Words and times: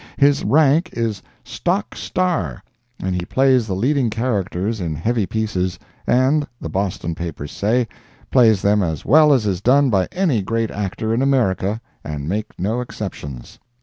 His 0.17 0.43
rank 0.43 0.89
is 0.93 1.21
"Stock 1.43 1.93
Star," 1.95 2.63
and 2.99 3.13
he 3.13 3.23
plays 3.23 3.67
the 3.67 3.75
leading 3.75 4.09
characters 4.09 4.81
in 4.81 4.95
heavy 4.95 5.27
pieces, 5.27 5.77
and, 6.07 6.47
the 6.59 6.69
Boston 6.69 7.13
papers 7.13 7.51
say, 7.51 7.87
plays 8.31 8.63
them 8.63 8.81
as 8.81 9.05
well 9.05 9.31
as 9.31 9.45
is 9.45 9.61
done 9.61 9.91
by 9.91 10.07
any 10.11 10.41
great 10.41 10.71
actor 10.71 11.13
in 11.13 11.21
America, 11.21 11.79
and 12.03 12.27
make 12.27 12.47
no 12.57 12.81
exceptions. 12.81 13.59